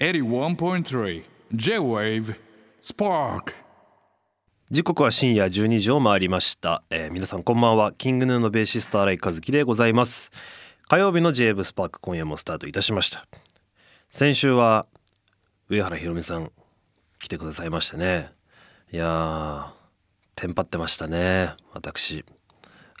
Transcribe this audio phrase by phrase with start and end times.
[0.00, 1.22] 81.3
[1.54, 2.34] J-Wave
[2.82, 3.52] Spark.
[4.68, 7.92] 時刻は深夜12時を回りました、えー皆さんこんばんは。
[7.92, 10.32] キングヌーのベーシスト新井和樹でございます。
[10.88, 13.24] 火曜日の j ブスパーク今夜もスタートいたしました。
[14.10, 14.86] 先週は
[15.68, 16.50] 上原ひろみさん
[17.20, 18.32] 来てくださいましてね。
[18.90, 19.68] いやー
[20.34, 21.54] テンパってましたね。
[21.72, 22.24] 私。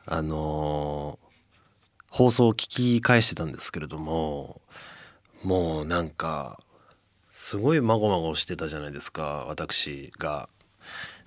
[0.06, 1.24] あのー
[2.08, 4.60] 放送を聞き返してたんですけれども
[5.42, 6.60] もうなんか
[7.36, 10.48] すごいまごまごしてたじゃないですか私が。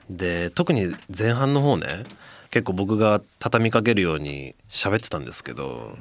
[0.10, 1.86] で特に前半の方ね
[2.50, 5.98] 結構僕が畳みかけるように喋ってたんですけど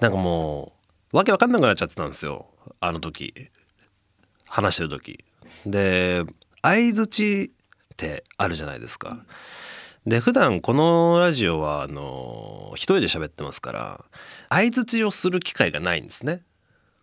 [0.00, 0.72] なんかも
[1.12, 2.46] うわけわかんなくなっちゃってたんですよ
[2.80, 3.32] あの時
[4.44, 5.24] 話してる時。
[5.64, 6.24] で
[6.62, 7.52] 相づち
[7.92, 9.24] ってあるじゃないですか。
[10.04, 14.04] で普段このラジオはあの一人で喋ってますから
[14.48, 16.42] 相づちをする機会がないんですね。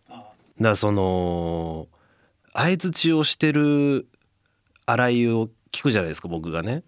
[0.09, 1.87] だからその
[2.53, 4.07] 相づちをしてる
[4.85, 6.83] 新井を聞くじゃないですか僕がね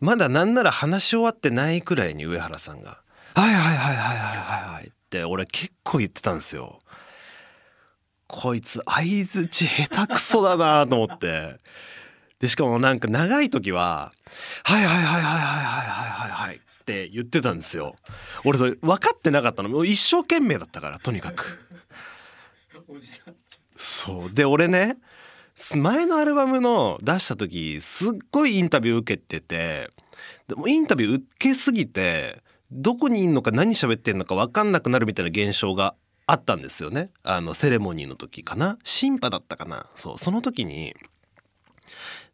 [0.00, 3.02] まだなんなら話し終わってないくらいに上原さんが
[3.34, 6.80] 「はいはいはいはいはいはいはい」って俺結構言ってたんですよ。
[8.26, 11.56] こいつ相づち下手くそだなと思って
[12.38, 14.12] でしかもなんか長い時は
[14.62, 17.96] 「はいはいはいはいはいはいはいはいはい」って言ってたんですよ。
[18.44, 21.58] 俺それ分かってなかったのもう一生懸命だったからとにかく。
[23.80, 24.32] そう。
[24.32, 24.98] で俺ね
[25.76, 29.90] 前のアルバムの出した時すっごいインタビュー受けてて
[30.48, 35.94] でもインタビュー受けすぎてどこにいんのか何喋ってんのか分かんなくなるみたいな現象が
[36.26, 37.10] あったんですよね。
[37.24, 38.78] あのセレモニーの時かな。
[38.84, 39.86] 審判だったかな。
[39.96, 40.18] そう。
[40.18, 40.94] その時に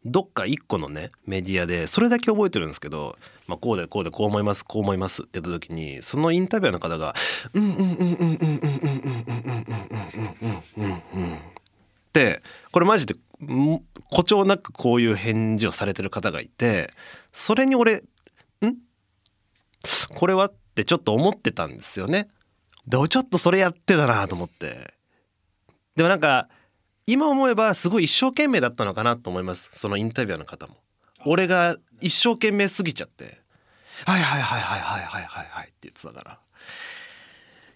[0.06, 3.16] どっか一個のねメディアでそれだけ覚えてるんですけど、
[3.48, 7.14] まあ、こうでこうでこう思いますこう思いますって言った時にそのインタビュアーの方が
[7.54, 11.38] 「うんうんうんうんうんうんうんうんうんうんうんうんうんうん」っ
[12.12, 13.82] てこれマジで誇
[14.24, 16.90] 張なくこういう返事をされてる方がいて
[17.32, 17.96] それに俺
[18.64, 18.76] 「ん
[20.14, 22.28] これは?」ってちょっと思ってたんですよね。
[22.86, 24.94] でちょっとそれやってたなと思って。
[25.96, 26.48] でもなんか
[27.08, 29.70] 今思えばすごい一生懸命だったのかなと思います。
[29.74, 30.74] そのインタビュアーの方も。
[31.24, 33.40] 俺が一生懸命すぎちゃって
[34.04, 36.38] 「はいはいはいはいはいはいはいはい」って言ってたから。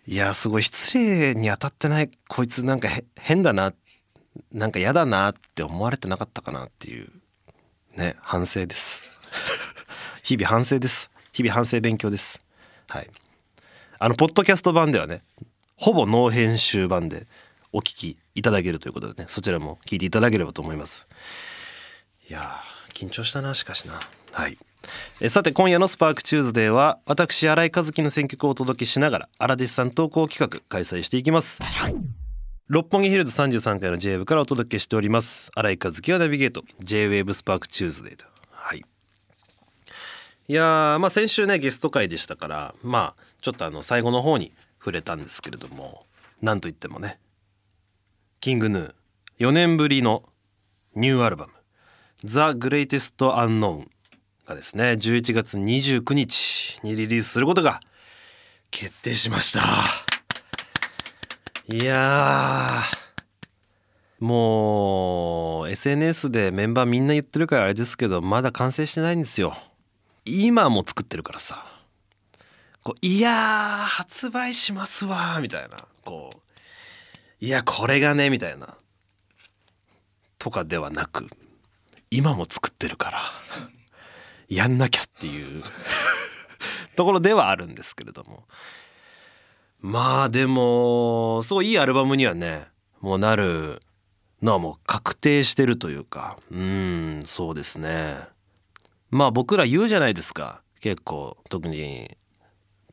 [0.07, 3.73] いやすごい失礼に当たってないこいつなんか変だな
[4.51, 7.09] なんか嫌だなって思われてなかったかなっていう
[7.97, 9.05] ね反省です。
[10.25, 11.09] 日々反省です。
[11.33, 12.41] 日々反省勉強です。
[12.89, 13.11] はい。
[14.01, 15.23] あのポッドキャスト版ではね
[15.77, 17.29] ほぼノー編集版で
[17.73, 21.07] お聞きいただけるということでねそちらも聞いていただければと思います。
[22.29, 24.01] いやー緊張したなしかしな。
[24.33, 24.59] はい。
[25.21, 31.61] えさて今夜の「スパークチューズデーは私新井和樹の選曲をお届けしながら荒弟子さん投稿企画開催していきます。
[32.69, 35.51] 六本木ヒルズ33階の J 部からお届けしております。
[35.55, 38.25] 新井和樹がナビゲート J-WAVE スパークチューズデーと。
[38.51, 38.79] はい。
[40.49, 46.07] いやーまあ先週ねゲスト会でしたからまあちょっとあの最後の方に触れたんですけれども
[46.43, 47.19] なんといってもね
[48.41, 48.95] キングヌー。
[49.39, 50.23] 4年ぶりの
[50.95, 51.53] ニューアルバム
[52.25, 53.87] 「The Greatest Unknown」
[54.49, 57.81] がですね11月29日にリリースすることが
[58.71, 59.61] 決定しました。
[61.69, 62.81] いや
[64.21, 69.55] もう SNS でメンバーみんな言ってるからあれですけどまだ完成してないんですよ。
[70.25, 71.63] 今も作ってるからさ。
[72.83, 75.77] こういやー発売しますわみたいな。
[76.07, 76.40] こう
[77.41, 78.77] いやこれがねみたいな。
[80.39, 81.27] とかではなく
[82.11, 83.21] 今も作ってるから
[84.49, 85.63] やんなきゃっていう
[86.97, 88.45] ところではあるんですけれども。
[89.81, 92.67] まあでもすごいいいアルバムにはね
[93.01, 93.81] もうなる
[94.43, 98.17] のはもう確定してるというかうんそうですね。
[99.11, 102.17] まあ僕ら言うじゃないですか結構特に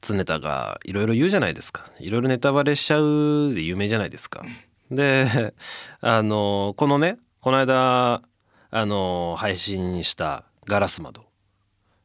[0.01, 4.45] 常田がいろいろ言うじゃないですかいろいろネタバレしちゃうで有名じゃないですか。
[4.91, 5.53] で
[6.01, 8.21] あのこのねこの間
[8.69, 11.25] あの配信した「ガラス窓」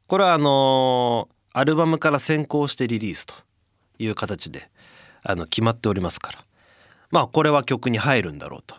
[0.08, 3.34] これはあのアルバムから先行してリリースと
[3.98, 4.70] いう形で
[5.22, 6.44] あの決まっておりますから
[7.10, 8.76] まあこれは曲に入るんだろうと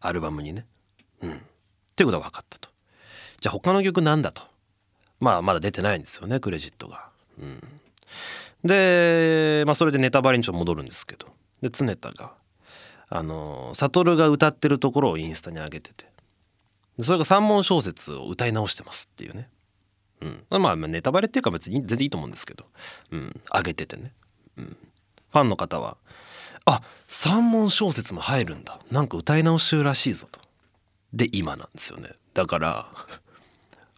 [0.00, 0.66] アルバムにね。
[1.22, 1.34] うん、っ
[1.96, 2.68] ていうことが分かったと。
[3.40, 4.42] じゃあ他の曲なんだと
[5.20, 7.08] まあまだ出てないんですよねクレジットが。
[7.38, 7.73] うん、
[8.64, 11.28] で、まあ、それでネタバレにちょっと戻るんですけど。
[11.60, 12.34] で常田が
[13.08, 16.06] あの悟が歌ってるところをインスタに上げてて。
[17.00, 19.48] それが三文小説を歌い直してますっていうね、
[20.20, 22.66] うん、まあネタバレっていうか別に全然いいと思うんですけど、
[23.10, 24.12] うん、上げててね、
[24.56, 25.96] うん、ファンの方は
[26.66, 28.78] あ三文小説も入るんだ。
[28.90, 30.40] なんか歌い直してるらしいぞと。
[31.12, 32.10] で今なんですよね。
[32.32, 32.86] だから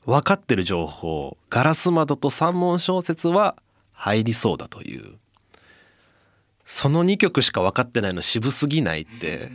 [0.05, 3.57] 分かってる情報ガラス窓と三文小説は
[3.97, 5.19] 入りそうだという。
[6.65, 9.51] その2曲しか分かってないの渋すぎないって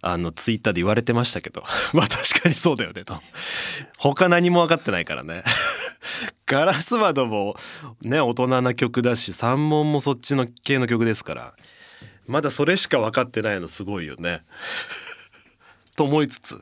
[0.00, 1.64] あのツイッターで言われてましたけど。
[1.92, 3.20] まあ確かにそうだよねと。
[3.98, 5.42] 他何も分かってないからね。
[6.46, 7.56] ガラス窓も
[8.00, 11.54] ね大人な曲だし三文もそっちの系の曲ですから
[12.26, 14.42] まだそれしか分かってないのすごいよね。
[15.96, 16.60] と思いつつ。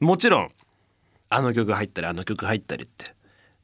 [0.00, 0.50] もちろん
[1.30, 3.17] あの曲入ったりあの曲入ったりって。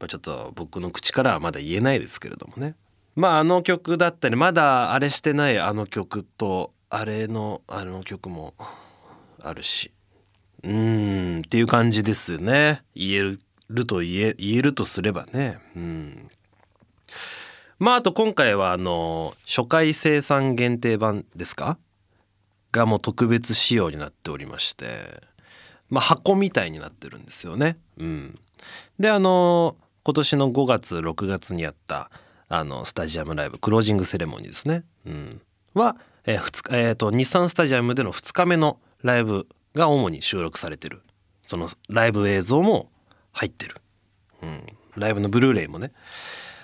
[0.08, 2.74] ちょっと僕の口からはまだ言えないですけれどもね。
[3.16, 8.54] まああの曲だったりまだあれしてないあの曲とあれのあの曲も
[9.42, 9.92] あるし。
[10.62, 12.82] うーんっていう感じですよね。
[12.94, 13.22] 言え
[13.68, 15.58] ると言え言えるとすればね。
[15.76, 16.30] うん。
[17.78, 21.78] まああと今回はあの初回生産限定版ですか？
[22.72, 25.22] がもう特別仕様になっておりまして。
[25.90, 27.76] まあ箱みたいになってるんですよね。
[27.98, 28.38] うん。
[28.98, 32.10] であの今年の5月6月にやった
[32.48, 35.40] あのスタジアムライブクロージングセレモニーですね、うん、
[35.74, 35.96] は、
[36.26, 41.02] えー2日えーと日産スタジアムでの2日目のライブが主に収録されてる。
[41.46, 42.90] そのライブ映像も
[43.32, 43.76] 入ってる、
[44.42, 44.66] うん、
[44.96, 45.92] ライブのブルーレイもね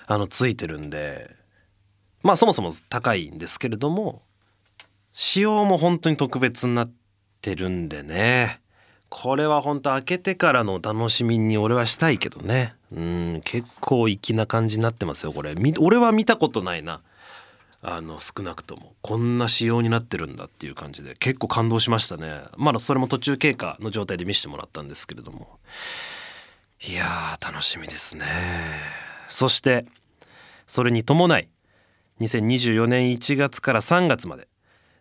[0.07, 1.35] あのついてるんで
[2.23, 4.23] まあそもそも高いんですけれども
[5.13, 6.91] 仕様も本当に特別になっ
[7.41, 8.61] てるんでね。
[9.11, 12.75] これは本当開けてからの楽しみに俺はしたいけどね。
[12.93, 15.53] うん結構粋な感じになってますよこれ。
[15.79, 17.01] 俺は見たことないな。
[17.83, 18.93] あの少なくとも。
[19.01, 21.15] こんな仕様になってるんだっていう感じで。
[21.15, 22.43] 結構感動しましたね。
[22.55, 25.59] まだそれも途中経過の状態で見せてもらったんですけれども。
[26.87, 28.25] いやー楽しみですね。
[29.27, 29.85] そして
[30.67, 31.49] それに伴い
[32.21, 34.47] 2024年1月から3月まで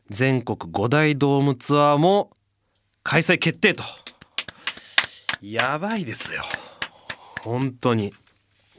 [0.08, 2.32] 全国5大ドームツアーも
[3.04, 3.84] 開催決定と。
[5.42, 6.42] やばいですよ。
[7.42, 8.12] 本当に。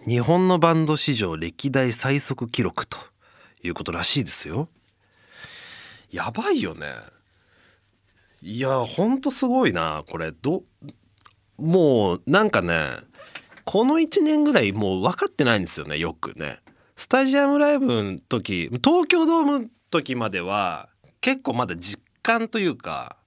[0.07, 2.97] 日本のバンド史上歴代最速記録と
[3.63, 4.69] いうことらしいですよ。
[6.11, 6.87] やばいよね。
[8.43, 10.31] いやほんとすごいなこれ。
[10.31, 10.63] ど
[11.57, 12.89] もうなんかね
[13.65, 16.59] この1年ぐらいもう分かってないんですよねよくね。
[16.95, 20.89] スタジアムライブの時東京ドームの時までは
[21.21, 23.17] 結構まだ実感というか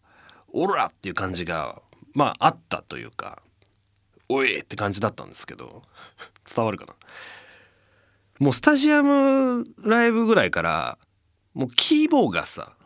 [0.52, 1.82] オラっていう感じが
[2.14, 3.42] まああったというか
[4.28, 5.82] おいって感じだったんですけど
[6.54, 6.94] 伝わるかな。
[8.38, 10.98] もうスタジアムライブぐらいから
[11.52, 12.76] もうキーボーがさ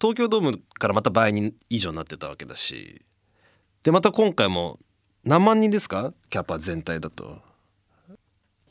[0.00, 3.02] 東京ドームからまた倍に以上になってたわけだし
[3.82, 4.78] でまた今回も
[5.24, 6.12] 何万人ですか？
[6.30, 7.40] キャパ全体だと。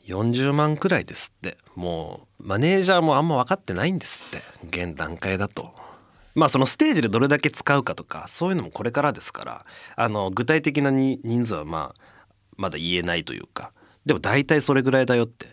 [0.06, 1.56] 40万くらいですって。
[1.76, 4.86] もうマネージャーもあんま分かってないんですって。
[4.86, 5.72] 現段階だと。
[6.34, 9.64] まあそのステージでどれだけ使うかとかそういうのもこれからですから
[9.96, 12.00] あの具体的な人数はまあ
[12.56, 13.72] まだ言えないというか
[14.06, 15.46] でも大体それぐらいだよって。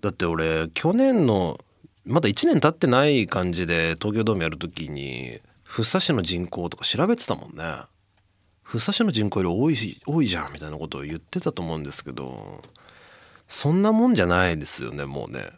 [0.00, 1.58] だって俺去年の
[2.04, 7.64] まだ1年経ってない感じで東京ドームやる時に福生市の人口とか調べてたもんね。
[8.62, 12.62] 福生市の人口より多いし多いじゃんみたいなことを言ってたと思うんですけど
[13.48, 15.50] そんなもんじゃないですよねもうね。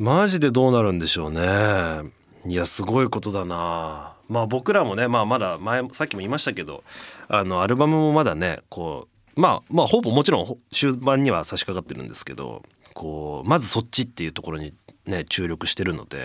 [0.00, 2.10] マジでどうなるんでしょうね。
[2.46, 4.14] いやすごいことだな。
[4.30, 6.84] まあ僕らもね、まあ、まだ前さっきも言いましたけど
[7.28, 12.62] あのアルバムもまだねこうまあまあほぼもちろん終盤には差し掛かってるんですけど
[12.94, 14.72] こうまずそっちっていうところに
[15.04, 16.18] ね注力してるので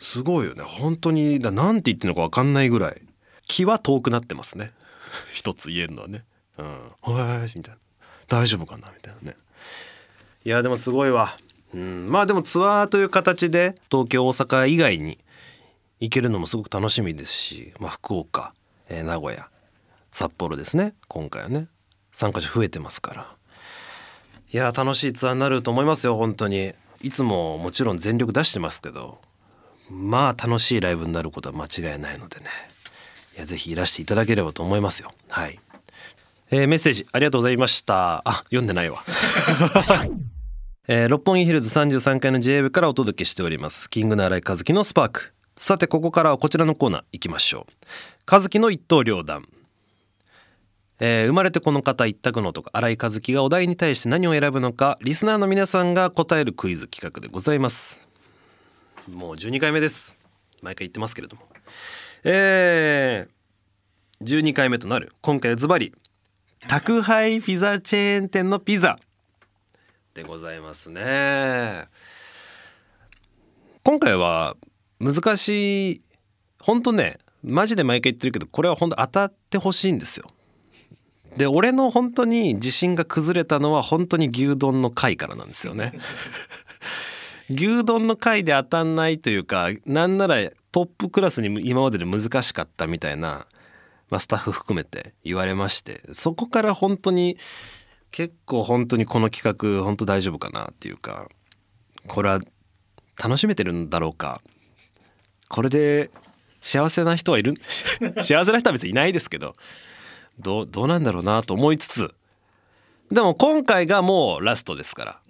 [0.00, 0.62] すごいよね。
[0.62, 3.02] 本当にだなんて言ってるのか分かんないぐらい
[3.46, 4.72] 気は遠くなってますね。
[5.34, 6.24] 一つ言えるのはね
[6.56, 6.66] 「うん。
[7.02, 7.80] はい」みたいな
[8.28, 9.36] 「大丈夫かな」みたいなね。
[10.46, 11.36] いやでもすごいわ、
[11.74, 15.18] うん、まあでもツアーという形で東京大阪以外に
[16.00, 18.54] 行けるのもすごく楽しみですし、まあ、福岡、
[18.88, 19.48] えー、名古屋
[20.10, 20.94] 札幌ですね。
[21.08, 21.66] 今回はね。
[22.12, 23.36] 参加者増えてますから。
[24.52, 26.72] いや楽しいツアーになると思いますよ本当に。
[27.02, 29.20] いつももちろん全力出してますけど。
[29.90, 32.46] まあ楽しいライブになることは間違いないのでね。
[33.36, 35.10] いやぜひいらしていただければと思いますよ。
[35.28, 35.58] はい、
[36.52, 38.22] えー、メッセージありがとうございました。
[38.24, 39.02] あ読んでないわ。
[40.86, 43.88] えー、六本木ヒルズ33階の J 部からお届けしております。
[43.88, 45.32] キングの新井和樹のスパーク。
[45.56, 47.72] さてここからはこちらのコーナー行きましょう。
[48.30, 49.48] 和樹の一刀両断。
[51.00, 58.06] えー、生まれてこの方一択のとか新井和樹がお題に対して何を選ぶのかリスナーの皆さんが答えるクイズ企画でございます。
[59.10, 60.18] もう12回目です。
[60.60, 61.44] 毎回言ってますけれども。
[62.24, 65.94] えー、12回目となる今回はズバリ
[66.68, 68.98] 宅配ピザチェーン店のピザ。
[70.14, 71.86] でございますね。
[73.82, 74.56] 今回は
[75.00, 76.02] 難しい
[76.62, 80.28] 本当ねマジで毎回言ってるけどこれは本当当たってほしいんですよ。
[81.36, 85.92] で俺の本当に自信が崩れたのは本当に牛丼の回からなんですよね。
[87.50, 90.36] 牛丼の回で当たんないというかなんなら
[90.70, 93.46] トップクラスに今までで難しかったみたいな、
[94.10, 97.36] まあ、スタッフ含めて言われましてそこから本当に
[98.14, 101.28] 結構本当にこの企画本当大丈夫かなっていうか
[102.06, 102.38] これは
[103.20, 104.40] 楽しめてるんだろうか。
[105.48, 106.12] これで
[106.62, 107.54] 幸せな人はいる？
[108.22, 109.54] 幸せな人は別にいないですけど
[110.38, 112.14] どうどうなんだろうなと思いつつ。
[113.10, 115.20] でも今回がもうラストですから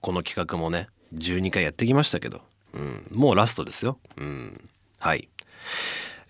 [0.00, 2.40] この企画もね12回やってきましたけど、
[2.72, 3.98] うん、もうラストですよ。
[4.16, 5.28] うんはい。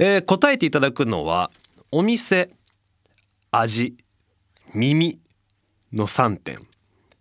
[0.00, 1.52] えー、答えていただくのは
[1.92, 2.50] お店
[3.52, 3.96] 味
[4.74, 5.20] 耳。
[5.92, 6.58] の3点。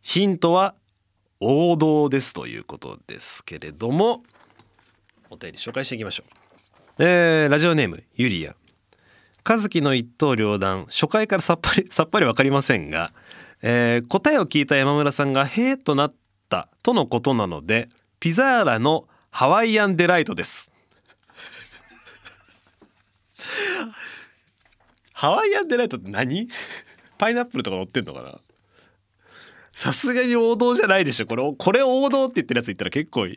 [0.02, 0.76] ヒントは
[1.40, 4.24] 王道ですということですけれども
[5.30, 6.24] お便り紹介していきましょ
[7.00, 8.56] う、えー、ラジオネームユリア。
[9.48, 10.86] 和樹の一刀両断。
[10.86, 13.12] 初回からさっぱり さっぱり分かりませんが、
[13.62, 16.14] えー、答えを聞いた山村さんが「へえ」となっ
[16.50, 20.72] たとのことなのでピザーラのハワイアンデライトです。
[25.14, 26.50] ハワイアンデライトって何？
[27.18, 28.40] パイナップルとか乗ってんのかな？
[29.80, 31.26] さすがに王道じゃないでしょ。
[31.26, 33.30] これこれ王道って言ってるやつ言ったら結構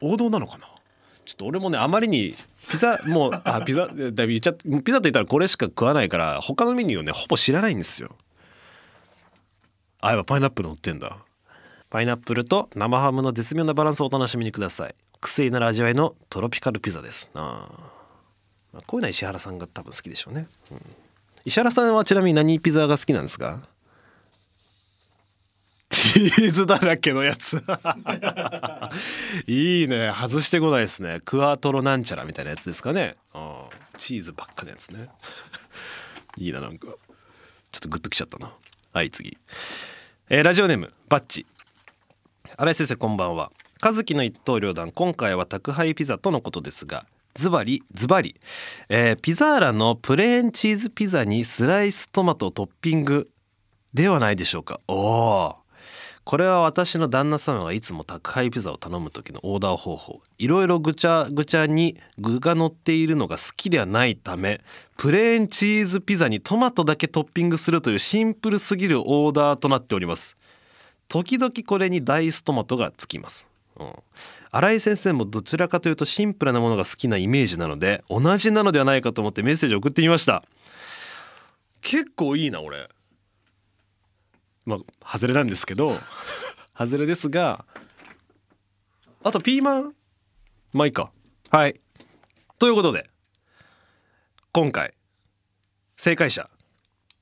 [0.00, 0.64] 王道なのかな？
[1.26, 2.34] ちょっと俺もねあまりに
[2.70, 8.16] ピザもうあピザだ言っちゃピザって言ったらこれしか食わないから他のメニューをねほぼ知らないんですよ。
[10.00, 11.18] あやっぱパイナップル乗ってんだ。
[11.90, 14.94] パイナップルと生ハムの絶妙なバランスをお楽しみにください。
[15.20, 17.30] 癖になる味わいのトロピカルピザです。
[17.34, 17.68] あ
[18.86, 20.78] こういうのは石原さんが多分好きでしょうね、うん、
[21.44, 23.68] 石原さんはちなみに何ピザが好きなんですか？
[25.88, 27.62] チーズだらけのやつ。
[29.46, 30.12] いいね。
[30.14, 31.20] 外してこないですね。
[31.24, 33.16] クワトロなんちゃらみたいなやつですかね。
[33.32, 35.08] あチーズばっかのやつね。
[36.36, 36.88] いいななんか。
[36.88, 36.94] ちょ
[37.78, 38.54] っとグッときちゃったな。
[38.92, 39.36] はい次、
[40.30, 41.46] えー、ラジオネームバッチ。
[42.56, 43.50] 新井先生こんばんは。
[43.82, 44.90] 和樹の一刀両断。
[44.90, 48.34] 今回は宅配ピザとのことですがズバリズバリ、
[48.88, 53.30] えー、ピザーラのプレーンチーズピザにスライストマトトッピング
[53.94, 54.80] ではないでしょうか。
[54.88, 55.56] おお
[56.28, 60.20] これは私の旦那様がいつも宅配ピザを頼む時のオーダー方法。
[60.36, 64.60] いろいろぐちゃぐちゃに具が乗っているのが好きではないため
[64.98, 70.36] プレーンチーズピザにトマトだけトッピングするというシンプルすぎるオーダーとなっております。
[71.08, 73.46] 時々これにダイストマトがつきます、
[73.80, 73.92] うん、
[74.50, 80.44] 新井先生もどちらかというとシンプルなものが好きなイメージなので同じなのではないかと思ってメッセージを送ってみました。
[81.80, 82.90] 結構いいな俺
[84.68, 85.96] まあ外れなんですけど
[86.76, 87.64] 外れですが
[89.24, 89.94] あとピーマン？
[90.72, 91.10] まあいいか。
[91.50, 91.80] はい。
[92.58, 93.08] ということで
[94.52, 94.94] 今回
[95.96, 96.48] 正解者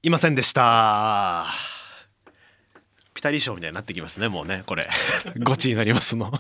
[0.03, 1.47] いませんでした。
[3.15, 4.89] ピタリ賞みたいになってきますねもうねこれ。
[5.41, 6.33] ゴチになりますの。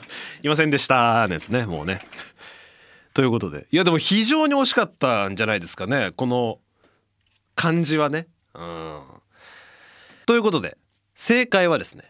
[0.42, 2.00] いませんでしたのやつねもうね。
[3.14, 3.66] ということで。
[3.70, 6.10] いやでも非常に惜しかったんじゃないですかね。
[6.16, 6.58] この
[7.54, 8.26] 感じはね。
[8.54, 9.02] うん。
[10.26, 10.76] ということで
[11.16, 12.04] 正解はですね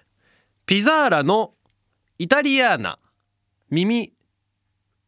[0.66, 1.54] ピザーラの
[2.18, 2.98] イタリアーナ
[3.70, 4.12] 耳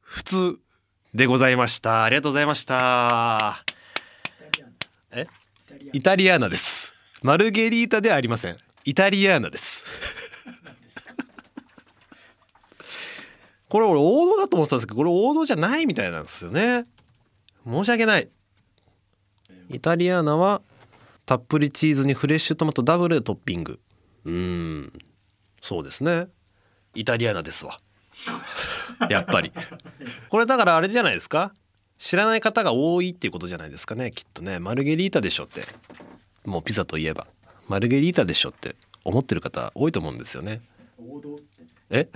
[0.00, 0.58] 普通
[1.14, 2.04] でございました。
[2.04, 3.64] ありがとうございました。
[5.10, 5.26] え？
[5.92, 6.92] イタリアーナです。
[7.22, 8.56] マルゲリータではありません。
[8.84, 9.84] イタリアーナです。
[13.68, 16.86] これ俺王道だと思ってたんですけどこれ王道じゃないみたいなんですよね。
[17.66, 18.30] 申し訳ない。
[19.70, 20.62] イタリアーナは
[21.26, 23.80] たっぷりチーズにフレッシュトマトダブルトッピング。
[24.28, 24.92] うん。
[25.60, 26.28] そうですね。
[26.94, 27.80] イタリアナですわ。
[29.08, 29.52] やっぱり。
[30.28, 31.52] これだからあれじゃないですか？
[31.98, 34.10] 知らない方が多いっていうことじゃないですかね？
[34.10, 34.58] きっとね。
[34.58, 35.62] マルゲリータでしょって。
[36.44, 37.26] もうピザといえば。
[37.68, 38.76] マルゲリータでしょって。
[39.04, 40.60] 思ってる方多いと思うんですよね。
[41.90, 42.08] え？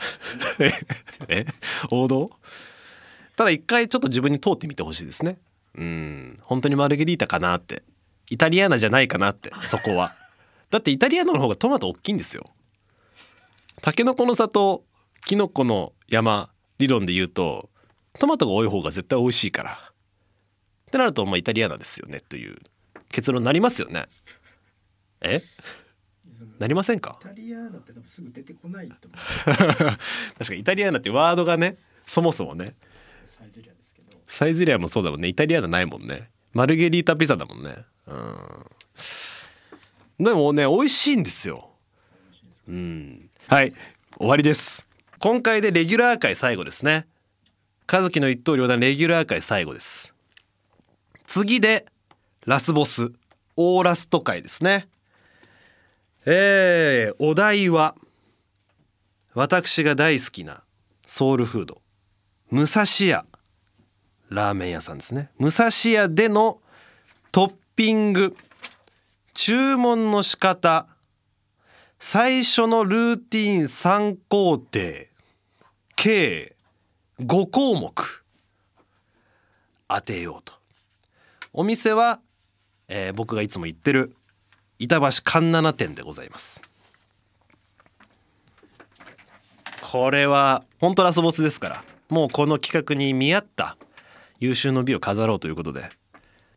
[1.28, 1.46] え？
[1.90, 2.30] 王道？
[3.36, 5.38] ただ一回ちょっと自分に通ってみてほしいですね。
[5.74, 6.38] うん。
[6.42, 7.82] 本当にマルゲリータかなって。
[8.28, 9.52] イタリアーナじゃないかなって。
[9.62, 10.14] そこは
[10.72, 12.44] だってイタリアの方がトマト大きいんですよ。
[13.82, 14.84] タケノコの里
[15.26, 16.48] キノコの山
[16.78, 17.68] 理論で言うと
[18.18, 19.72] トマトが多い方が絶対美味しいから。
[19.72, 22.56] ってなるとまあイタリアナですよねという。
[23.10, 24.06] 結論になりますよね。
[25.20, 25.42] え？
[26.58, 27.18] なりませんか？
[27.20, 29.18] イタリアーナって多分すぐ出てこないと思う。
[30.38, 31.76] 確かにイタリアーナってワードがね
[32.06, 32.74] そもそもね。
[33.26, 34.16] サイゼリアですけど。
[34.26, 35.28] サイゼリアもそうだもんね。
[35.28, 36.30] イタリアーナないもんね。
[36.54, 37.76] マルゲリータピザだもんね。
[38.06, 38.66] うん
[40.18, 41.70] でもね美味しいんですよ。
[42.68, 43.72] うん、はい
[44.18, 44.86] 終わりです。
[45.18, 47.06] 今回でレギュラー回最後ですね。
[47.90, 50.14] 和樹の一刀両断レギュラー回最後です。
[51.26, 51.86] 次で
[52.46, 53.12] ラスボス
[53.56, 54.88] オーラスト回ですね。
[56.24, 57.96] えー、お題は
[59.34, 60.62] 私が大好きな
[61.06, 61.80] ソウルフード。
[62.50, 63.24] 武蔵屋
[64.28, 65.30] ラーメン屋さんですね。
[65.38, 66.60] 武蔵屋での
[67.32, 68.36] トッピング
[69.34, 70.86] 注文の仕方。
[71.98, 74.68] 最初のルーティン3工程。
[75.96, 76.56] 計
[77.20, 78.24] 5項目。
[79.88, 80.54] 当てようと。
[81.52, 82.20] お店は、
[82.88, 84.14] えー僕がいつも行ってる
[84.78, 86.62] 板橋環七店でございます。
[89.92, 93.76] これは本当ラスボスですからもうこの企画に見合った
[94.40, 95.90] 優秀の美を飾ろうということで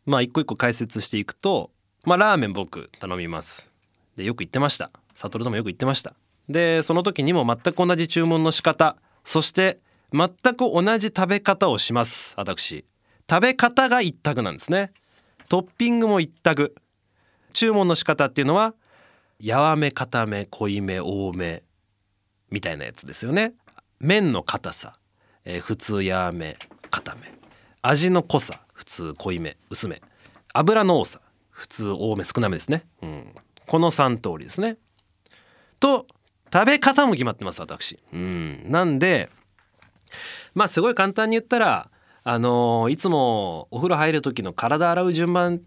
[0.06, 1.70] まあ一個一個解説していくと
[2.06, 3.68] まあラーメン僕頼みます。
[4.14, 4.92] でよく言ってました。
[5.12, 6.14] 悟ともよく言ってました。
[6.48, 8.96] でその時にも全く同じ注文の仕方。
[9.24, 9.80] そして
[10.12, 12.34] 全く同じ食べ方をします。
[12.36, 12.84] 私。
[13.28, 14.92] 食べ方が一択なんですね。
[15.48, 16.76] トッピングも一択。
[17.52, 18.74] 注文の仕方っていうのは
[19.40, 21.64] やわめ固め濃いめ多め
[22.50, 23.54] みたいなやつですよね。
[23.98, 24.92] 麺の硬さ、
[25.44, 26.56] えー普通やわめ
[26.88, 27.32] 固め。
[27.82, 28.60] 味の濃さ。
[28.74, 30.00] 普通濃いめ薄め。
[30.52, 31.20] 油の多さ。
[31.56, 33.34] 普通多め少なめですね、うん、
[33.66, 34.76] この3通りですね。
[35.80, 36.06] と
[36.52, 39.30] 食べ方も決まってます私、うん、なんで
[40.54, 41.90] まあすごい簡単に言ったら
[42.24, 45.62] あのーいつもお風呂入る時の体洗う順番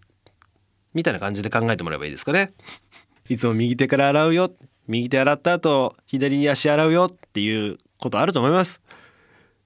[0.93, 2.53] みたいな感じで考えてもらえばいいですかね。
[3.29, 4.51] いつも右手から洗うよ。
[4.87, 7.05] 右手洗った後左足洗うよ。
[7.05, 8.81] っていうことあると思います。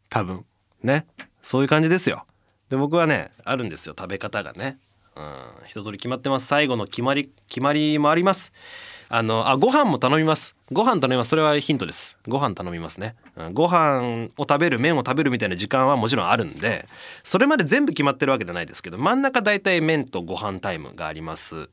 [0.09, 0.45] 多分。
[0.81, 1.05] ね。
[1.41, 2.25] そういう感じですよ。
[2.69, 3.95] で僕はねあるんですよ。
[3.97, 4.77] 食べ方がね。
[5.15, 5.67] うん。
[5.67, 6.47] 一通り決まってます。
[6.47, 8.51] 最後の決まり決まりもあります。
[9.15, 10.55] あのあご飯も頼みます。
[10.71, 11.29] ご飯頼みます。
[11.29, 12.17] それはヒントです。
[12.27, 13.53] ご飯頼みますね、うん。
[13.53, 16.87] ご飯を食べる麺を食べるみたいな時間はもちろんあるんで
[17.23, 21.69] それまで全部決まってるわけじゃないですけど真ん中大体麺とご飯タイムがあります。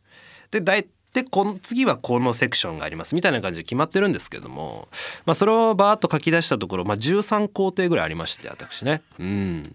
[0.50, 4.88] で大体この次はこのセクションがありますみたいな感じで決まってるんですけども、
[5.24, 9.02] まあ、それをバーッと書き出したところ、まあ、13工程ぐらいありまして私ね。
[9.18, 9.74] うん。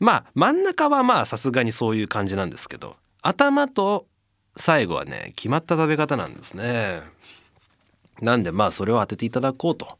[0.00, 4.06] まあ真ん中はまあさすがにそういう感じなんですけど頭と
[4.56, 7.00] 最後はね決まった食べ方なんですね。
[8.20, 9.98] なんでまあそれを当てていただこうと。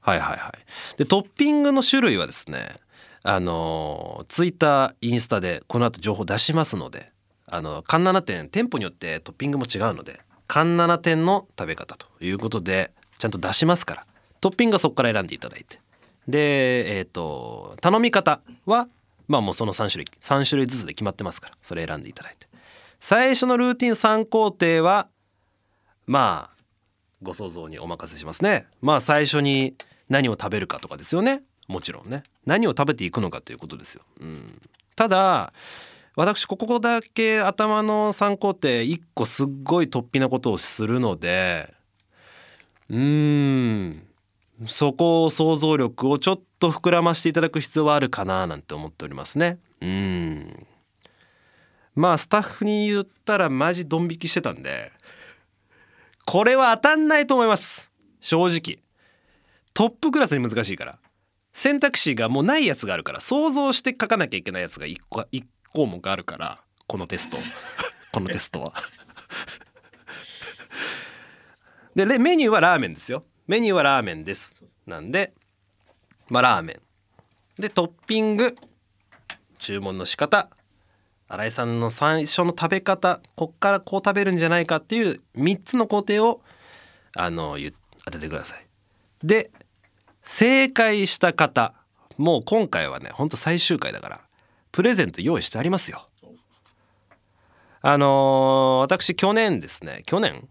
[0.00, 0.96] はいはいはい。
[0.96, 2.76] でトッピングの種類はですね
[3.22, 7.12] あのツイッターインスタでこの後情報出しますので
[7.46, 14.06] あのカンナナ店店舗によってトッピングも違うのでカンナナ店の食べ方ということでちゃんと出しますから
[14.40, 15.80] トッピングはそこから選んでいただいて。
[16.28, 18.88] でえっ、と頼み方は
[19.28, 22.46] まあもうその3種類3種類ずつで決まってますからそれ選んでいただいて。
[23.00, 25.08] 最初のルーティン3工程は
[26.06, 26.62] まあ
[27.20, 28.66] ご想像にお任せしますね。
[28.80, 29.74] まあ最初に
[30.08, 31.42] 何を食べるかとかですよね。
[31.66, 32.22] もちろんね。
[32.46, 34.60] 何を食べていくのかということですよ、うん、
[34.96, 35.52] ただ
[36.16, 41.72] 私ここだけ頭の3工程1個すっごい突飛なことをするので
[42.90, 44.06] うーん。
[44.66, 49.58] そこを想像力をちょっと膨らましていただく必要はあるかななんて思っておりますね。
[49.80, 50.66] うん。
[51.94, 54.90] まあスタッフに言ったらマジドン引きしてたんで
[56.24, 57.90] これは当たんないと思います。
[58.20, 58.78] 正直。
[59.74, 60.98] トップクラスに難しいから。
[61.52, 63.20] 選択肢がもうないやつがあるから。
[63.20, 66.62] 想像して書かなきゃいけないやつが1個一項目あるから。
[66.86, 67.36] このテスト。
[68.12, 68.72] このテストは。
[71.94, 74.62] でレメニューはラーメンですよメニューはラーメンです。
[74.86, 75.32] なんで
[76.28, 76.80] まあラーメン。
[77.60, 78.54] でトッピング。
[79.58, 80.48] 注文の仕方。
[81.28, 83.20] 新井さんの最初の食べ方。
[83.34, 86.40] こっからこう食べるんじゃないかっていう3つの工程を
[87.16, 87.56] あの
[88.04, 88.66] 当ててください。
[89.24, 89.50] で
[90.22, 91.74] 正解した方。
[92.18, 94.20] もう今回はねほんと最終回だから
[94.70, 96.06] プレゼント用意してありますよ。
[97.80, 100.02] あのー私去年ですね。
[100.06, 100.48] 去年？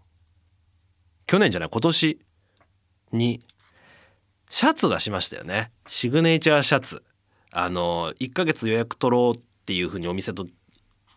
[1.26, 2.20] 去年じゃない今年。
[3.12, 3.40] に
[4.48, 5.70] シャツ出しましたよね。
[5.86, 7.02] シグネチャーシャツ。
[7.52, 10.46] あの1ヶ月予約取ろうっていう風にお店と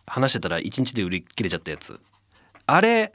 [0.06, 2.00] 話してたら1日で売り切れちゃったやつ。
[2.66, 3.12] あれ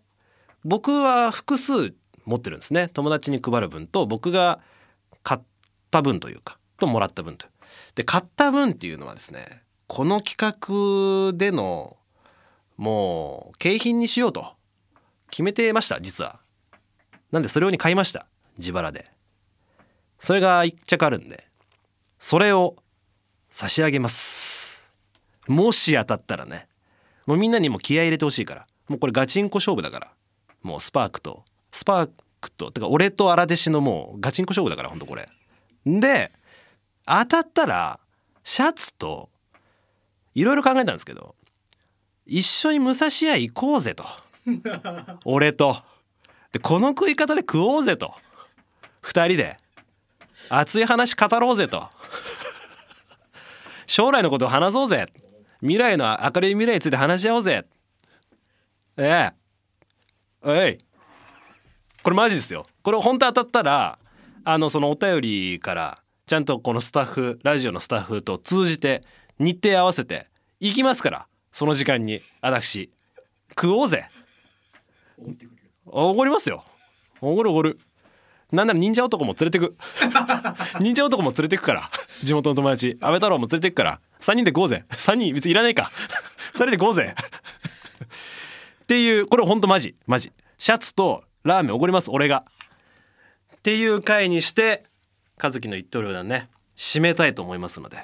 [0.63, 1.93] 僕は複数
[2.25, 2.87] 持ってるんですね。
[2.87, 4.59] 友達に配る分と僕が
[5.23, 5.41] 買っ
[5.89, 7.47] た分というかともらった分と
[7.95, 11.97] で買った分っていうのはですねこの企画での
[12.77, 14.53] もう景品にしようと
[15.29, 16.39] 決めてました実は。
[17.31, 18.27] なんでそれ用に買いました。
[18.57, 19.05] 自腹で。
[20.21, 21.47] それが一着あるんで
[22.19, 22.75] それを
[23.49, 24.89] 差し上げます。
[25.47, 26.67] もし当たったらね
[27.25, 30.11] もうみんなにも気合い入れてほしいからもうこれガチンコ勝負だから
[30.61, 32.09] もうスパークとスパー
[32.39, 35.27] クとてか俺と荒弟子のもうガチンコ勝負だからほんとこれ。
[35.85, 36.31] で
[37.05, 37.99] 当たったら
[38.43, 39.29] シャツと
[40.35, 41.35] いろいろ考えたんですけど
[42.27, 44.05] 一緒に武蔵屋行こうぜと。
[45.25, 45.75] 俺と。
[46.51, 48.13] でこの食い方で食おうぜと
[49.01, 49.57] 二人で。
[50.49, 51.89] 熱い話語ろうぜと。
[53.85, 55.07] 将来のことを話そうぜ。
[55.61, 57.65] 未来の明るい未来について話し合おうぜ。
[58.97, 59.31] ええ。
[60.41, 60.77] おい。
[62.03, 62.65] これマジですよ。
[62.83, 63.99] これ本当当たったら
[64.43, 69.03] あのそのお便りからちゃんとこのスタッフラジオのスタッフと通じて
[69.37, 70.27] 日程合わせて
[70.59, 72.91] 行きますからその時間に私。
[73.49, 74.07] 食おうぜ。
[75.17, 76.63] 思ってくれるおごりますよ。
[77.19, 77.77] おごるおごる。
[78.51, 79.77] なんなら忍者男も連れてく。
[80.79, 81.91] 忍者男も連れてくから。
[82.21, 82.97] 地元の友達。
[82.99, 84.01] 安倍太郎も連れてくから。
[84.19, 84.85] 3人で行こうぜ。
[84.89, 85.91] 3人別にいらないか。
[86.53, 87.15] 2人で行こうぜ。
[88.83, 89.95] っていうこれほんとマジ。
[90.05, 90.33] マジ。
[90.57, 92.11] シャツとラーメンおごります。
[92.11, 92.43] 俺が。
[93.55, 94.83] っていう回にして
[95.41, 97.97] 和樹の言っとるようなね締めたいと思いますので。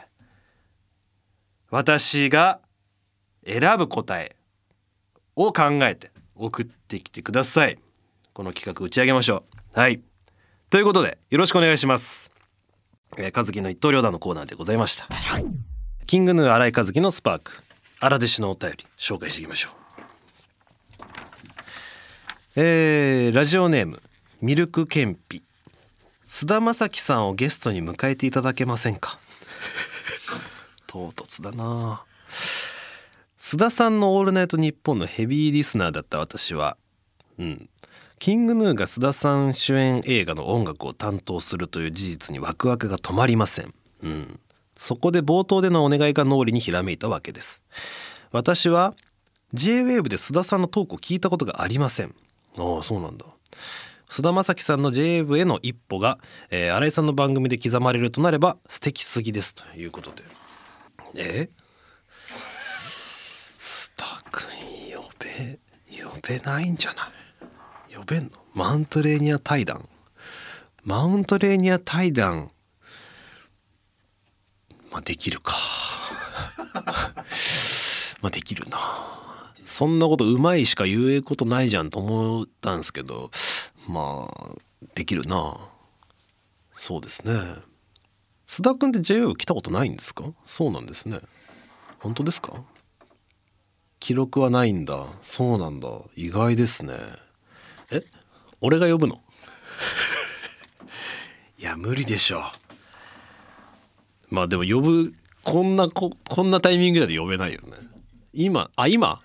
[1.70, 2.62] 私が
[3.46, 4.38] 選ぶ答え。
[5.36, 7.78] を考えて送ってきてください。
[8.34, 9.44] この企画打ち上げましょ
[9.76, 9.80] う。
[9.80, 10.02] はい
[10.70, 12.30] ということでよろしくお願いします、
[13.18, 15.08] えー、和樹の一刀両断のコーナーでございました。
[16.06, 17.52] キングヌー新井和樹のスパーク。
[18.00, 19.72] 荒弟子のお便り紹介していきましょう。
[22.58, 24.02] えー、ラジオネーム
[24.42, 25.42] ミルクケンピ。
[26.26, 29.20] 菅田将暉さんをゲストに迎えていただけませんか？
[30.86, 32.04] 唐突だな。
[33.40, 36.76] 須田さんの「オールナイトニッポン」のヘビーリスナーだった私は、
[37.40, 37.70] うん、
[38.20, 43.74] キングヌーが須田さん主演映画の音楽を担当するという事実にワクワクが止まりません、
[44.04, 44.40] うん、
[44.74, 47.62] そこで冒頭でのお願いが脳裏にひらめいたわけです。
[48.32, 48.94] 私は
[49.54, 52.14] J-WAVE で須田さんのトークを聞いたことがありません。
[52.58, 53.26] ああそうなんだ。
[54.10, 56.18] 菅田将暉さんの J-WAVE への一歩が、
[56.50, 60.24] えー新井さんの番組で刻まれるとなれば素敵すぎですということで。
[61.16, 61.50] え？
[63.58, 65.60] スタ君呼べ
[66.04, 67.12] 呼べないんじゃない？
[67.98, 68.32] 呼べんの？
[68.54, 69.90] マウントレーニア対談？
[70.84, 72.52] マウントレーニア対談？
[74.92, 75.56] まあできるか。
[78.22, 78.78] まあできるな。
[79.66, 83.30] そんなことうまいしか言えことないじゃんと思ったんですけど
[83.88, 84.56] まあ
[84.96, 85.58] できるな。
[86.74, 87.34] そうですね。
[88.48, 90.24] 須田君って JO 来たことないんですか？
[90.46, 91.20] そうなんですね。
[92.00, 92.64] 本当ですか？
[94.00, 95.06] 記録はないんだ。
[95.22, 95.90] そうなんだ。
[96.16, 96.94] 意外ですね。
[97.92, 98.04] え？
[98.62, 99.18] 俺が呼ぶの？
[101.60, 102.44] いや無理でしょ
[104.30, 107.78] まあでも呼ぶこんなここんなタイミングだと呼べないよね。
[108.34, 109.22] 今あ今？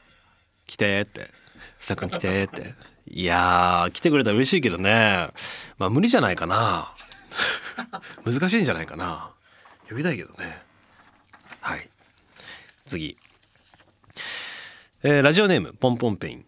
[0.66, 1.30] 来てって。
[1.78, 2.74] 須田君来てって。
[3.08, 5.28] いやー来てくれたら嬉しいけどね。
[5.78, 6.94] まあ無理じゃないかな。
[8.24, 9.32] 難しいんじゃないかな。
[9.88, 10.62] 呼びたいけどね。
[11.60, 11.90] はい。
[12.86, 13.18] 次。
[15.02, 16.46] えーラジオネームポンポンペイン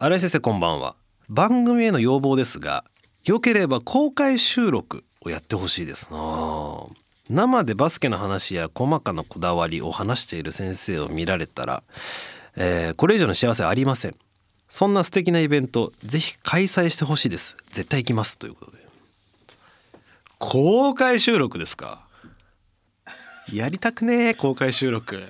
[0.00, 0.94] 新井先生こんばんは。
[1.28, 2.84] 番組への要望ですが
[3.24, 6.18] 良ければ公開収録をやってほしいですな。
[7.28, 11.82] 生でバスケの話や細かなこだわりを話している先生を見られたら、
[12.54, 14.14] えーこれ以上の幸せはありません。
[14.68, 17.56] そんな素敵なイベントぜひ開催してほしいです。
[17.72, 18.78] 絶対行きますということで。
[20.38, 22.06] 公開収録ですか？
[23.52, 25.24] やりたくね公開収録。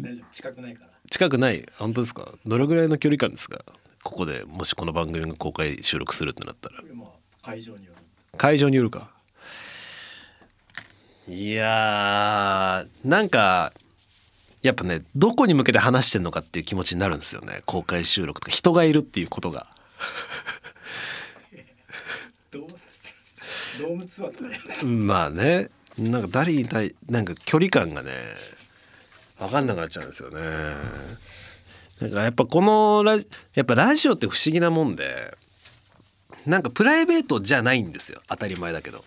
[0.00, 0.26] 大丈夫。
[0.32, 0.89] 近くないから。
[1.10, 1.66] 近くない？
[1.76, 2.32] 本当ですか？
[2.46, 3.64] どれぐらいの距離感ですか？
[4.02, 6.76] ここでもしこの番組が公開収録するってなったら。
[7.42, 7.98] 会場による
[8.36, 8.90] 会場による。
[8.90, 9.10] か
[11.26, 13.72] いやーなんか
[14.62, 17.60] やっぱねどこに向けて話してんのかっていう気持ちになるんですよね。
[17.66, 19.66] 公開収録とか人がいるっていうことが。
[24.84, 28.10] まあねなんか誰に対なんか距離感がね
[29.40, 30.38] 分かんなくなっちゃうんですよね。
[32.00, 35.36] なんかやっぱこのラジやっぱラジオって不思議なもんで
[36.46, 38.20] なんかプライベートじゃないんですよ。
[38.28, 39.04] 当たり前だけど。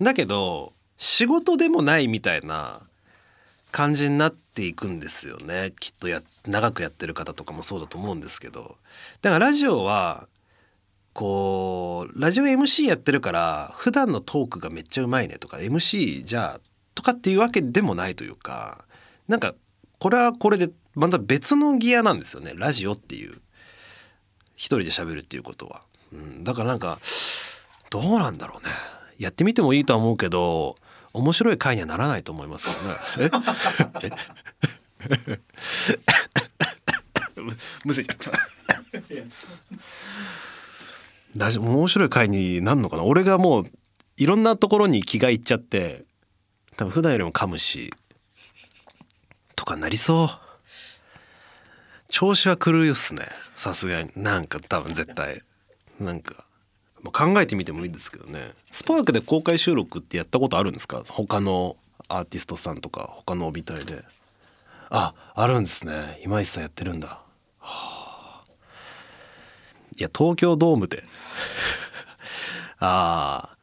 [0.00, 2.80] だけど仕事でもないみたいな
[3.72, 5.72] 感じになっていくんですよね。
[5.80, 8.76] きっとや長くやってる方とかもそうだと思うんですけど。
[9.22, 10.28] だからラジオは
[11.14, 16.60] こうラジオ MC やってるから普段のトークがめっちゃうまいねとか MC じゃあ
[16.94, 18.84] とかっていうわけでもないというか
[19.28, 19.54] なんか
[19.98, 22.52] これはこれでまた別のギアなんですよね。
[22.54, 23.40] ラジオっていう。
[24.56, 25.82] 一人で喋るっていうことは、
[26.12, 26.98] うん、だからなんか
[27.90, 28.70] どうなんだろうね。
[29.18, 30.76] やってみてもいいとは思うけど
[31.12, 32.78] 面白い回にはならないと思いますよね。
[33.18, 33.30] え？
[37.84, 38.30] むせちゃった。
[41.36, 43.02] ラジオ面白い回になんのかな？
[43.02, 43.66] 俺がもう
[44.16, 46.04] いろんなところに気がいっちゃって
[46.76, 47.92] 多分普段よりも噛むし。
[49.56, 50.28] とかなりそう。
[52.08, 53.26] 調子は狂うっすね。
[53.56, 54.10] さすがに。
[54.16, 55.42] なんか多分絶対。
[55.98, 56.44] なんか、
[57.02, 58.52] まあ、考えてみてもいいですけどね。
[58.70, 61.02] スパークで公開収録ってやったことあるんですか？
[61.08, 61.76] 他の
[62.08, 64.04] アーティストさんとか他の帯帯で。
[64.90, 66.20] ああるんですね。
[66.22, 67.20] 今井さんやってるんだ。
[69.96, 71.04] いや東京ドームで。
[72.78, 73.54] ああ。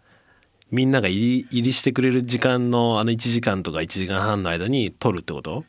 [0.71, 5.65] みんなが入り入りしてくれる時間のあの1時間とか1時間半の間に撮るってこと？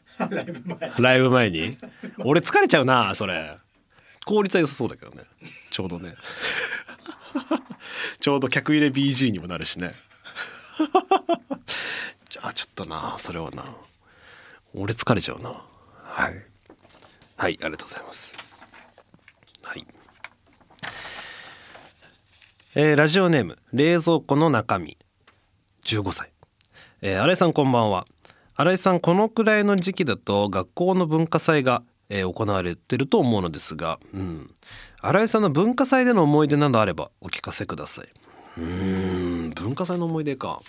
[0.98, 1.76] ライブ前に。
[2.18, 3.56] 俺疲れちゃうなそれ。
[4.24, 5.24] 効率は良さそうだけどね。
[5.70, 6.14] ちょうどね。
[8.20, 9.94] ちょうど客入れ BG にもなるしね。
[12.40, 13.64] あちょっとなそれはな。
[14.74, 15.50] 俺疲れちゃうな。
[16.04, 16.44] はい。
[17.36, 18.34] はいありがとうございます。
[19.62, 19.86] はい。
[22.74, 24.96] えーラジオネーム冷蔵庫の中身。
[25.84, 26.30] 15歳、
[27.00, 28.06] えー、新井さんこんばんは。
[28.54, 34.54] 新井さんこのくらいの時期だと学校の文化祭が、えー行われてると思うのですが、うん、
[35.00, 38.08] 新井さんの文化祭での思い出などあればお聞かせください。
[38.58, 40.60] うーん文化祭の思い出か、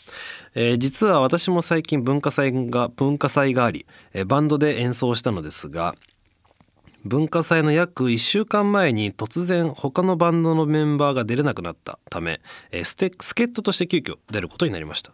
[0.55, 5.95] えー実は私も最近文化祭が文化祭があり、えーバンドで演奏したのですが
[7.03, 12.39] 文化祭の約1週間前に突然他のバンドのメンバーが出れなくなったため、
[12.71, 15.11] えーステ助っ人として急遽出ることになりました、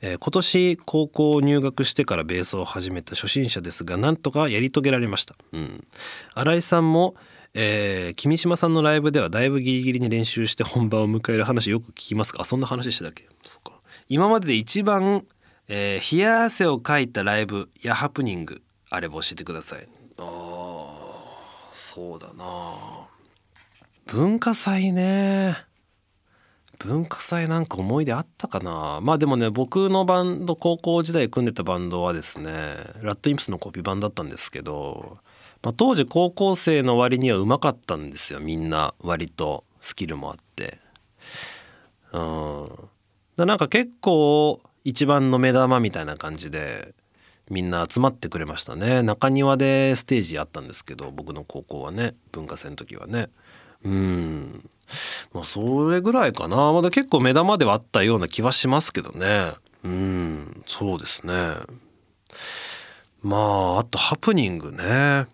[0.00, 5.84] えー今年高校を入学してからベースを始めた初心者ですがなんとかやり遂げられました、うん、
[6.34, 7.14] 新井さんも、
[7.54, 12.42] えー君島さんのライブではだいぶギリギリに練習して本番を迎える話よく聞きますか？
[12.42, 13.28] あそんな話してたっけ？
[14.08, 15.24] 今までで一番、
[15.68, 19.88] えー冷や汗をかいたライブやハプニングあれば教えてください。
[20.18, 20.67] あー。
[21.78, 22.74] そうだな。
[24.06, 25.56] 文化祭ね。
[26.80, 28.98] 文化祭なんか思い出あったかな。
[29.00, 32.52] まあでもね僕のバンド高校時代組んでたバンドはですね
[33.00, 35.18] ラッドインプスのコピー版だったんですけど、
[35.62, 38.40] まあ、当時高校生の割にはうまかったんですよ。
[38.40, 40.78] みんな割とスキルもあって。
[42.12, 42.68] うん。
[43.36, 46.92] だなんか結構一番の目玉みたいな感じで
[47.50, 49.02] みんな集まってくれましたね。
[49.02, 53.28] 中庭でステージあったんですけど僕の高校はね文化祭の時はね。
[53.84, 54.68] うん。
[55.32, 56.72] まあそれぐらいかな。
[56.72, 59.52] まだ結構目玉ではあったような気はしますけどね。
[59.84, 60.62] うん。
[60.66, 61.32] そうですね。
[63.22, 65.26] まああとハプニングね。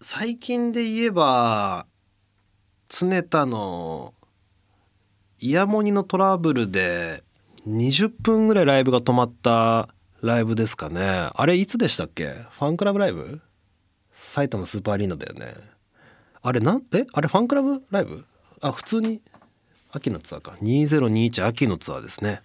[0.00, 1.86] 最近で言えば
[2.88, 4.14] 常田の
[5.38, 7.22] イヤモニのトラブルで
[7.68, 9.88] 20分ぐらいライブが止まった
[10.22, 11.28] ライブですかね。
[11.34, 12.28] あれいつでしたっけ？
[12.28, 13.40] ファンクラブライブ？
[14.12, 15.54] 埼玉スーパーアリーナだよね。
[16.42, 17.04] あれなんえ？
[17.12, 18.24] あれファンクラブライブ？
[18.60, 19.20] あ普通に
[19.90, 20.52] 秋のツアーか。
[20.62, 22.42] 2021秋のツアーですね。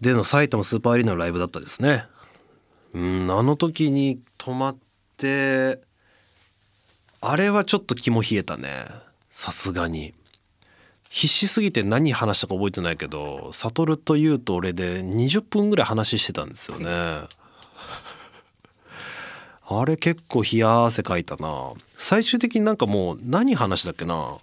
[0.00, 2.04] での埼玉スーパーアリーナのライブだったですね。
[2.94, 4.76] うんあの時に止まっ
[5.16, 5.80] て
[7.20, 8.86] あれはちょっと肝冷えたね。
[9.30, 10.14] さすがに。
[11.12, 17.22] 必死すぎて何話したか覚えてないけど悟と優と俺で20分ぐらい話してたんですよね。
[19.72, 21.72] あれ結構冷や汗かいたな。
[21.88, 24.38] 最終的になんかもう何話だっけな。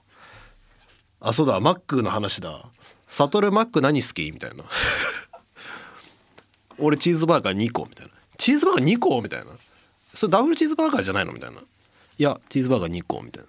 [1.21, 2.65] あそうだマックの話だ。
[3.08, 4.65] 悟マック何好きみたいな。
[6.80, 8.12] 俺チーズバーガー2個みたいな。
[8.38, 9.51] チーズバーガー2個みたいな。
[10.13, 11.62] それダブルチーズバーガーじゃないのみたいな。
[11.62, 11.63] い
[12.17, 13.43] やチーズバーガー2個みたい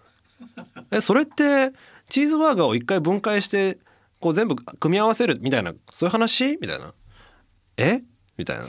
[0.57, 0.65] な。
[0.93, 1.73] えそれって
[2.09, 3.79] チーズバーガーを一回分解して
[4.21, 6.59] こう全部組み合わせるみたいなそういう話？
[6.61, 6.95] みたいな。
[7.77, 8.03] え？
[8.37, 8.65] みたいな。
[8.65, 8.69] っ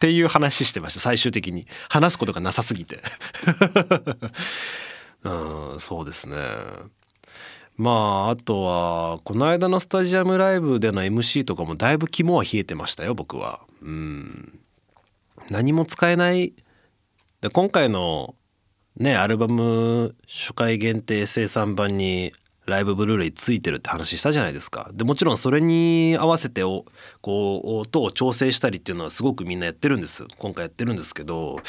[0.00, 1.66] ていう話してました最終的に。
[1.88, 3.00] 話すことがなさすぎて。
[5.24, 6.36] うんそうですね。
[7.76, 13.60] まああとはこの間のスタジアムライブでの MC とかもだいぶ肝は冷えてましたよ僕は。
[13.82, 14.60] うん。
[15.50, 16.54] 何も使えない。
[17.40, 18.34] で今回の
[18.96, 22.32] ねアルバム初回限定生産版に
[22.66, 24.90] ライブブルーレイついてるって話したじゃないですか。
[24.94, 26.86] でもちろんそれに合わせてこ
[27.62, 30.24] う音を調整したりっていうのはすごくみんなやってるんです。
[30.38, 31.60] 今回やってるんですけど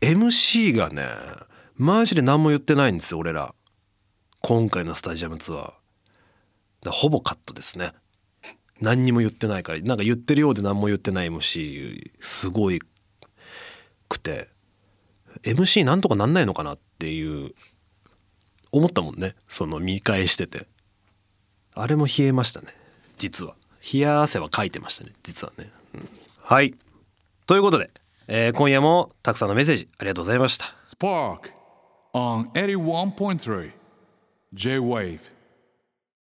[0.00, 1.06] MC がね
[1.76, 3.54] マジで何も言ってないんですよ俺ら。
[4.40, 5.72] 今回のスタジアムツアー。
[6.82, 7.92] だほぼカットですね。
[8.80, 12.80] 何にも言ってないからなんか言ってるようで何も言ってない MC すごい
[14.08, 14.48] くて。
[15.42, 17.54] MC なんとかなんないのかなっていう
[18.70, 19.34] 思ったもんね。
[19.48, 20.66] その見返してて。
[21.74, 22.68] あれも冷えましたね。
[23.18, 23.54] 実は。
[23.92, 25.12] 冷や汗はかいてましたね。
[25.22, 26.08] 実はね、うん。
[26.40, 26.74] はい。
[27.46, 27.90] ということで、
[28.28, 30.74] えー今夜もたくさんのメッセージありがとうございました。
[30.86, 31.50] Spark
[32.14, 33.72] on 81.3
[34.54, 35.20] J Wave.